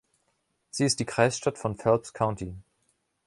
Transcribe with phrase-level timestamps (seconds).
[0.71, 2.55] Sie ist die Kreisstadt von Phelps County.